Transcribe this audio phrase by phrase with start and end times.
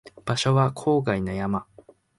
[0.25, 1.67] 場所は郊外の山